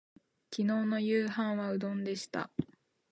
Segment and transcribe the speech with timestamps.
[0.49, 2.49] 今日の夕飯はうどんでした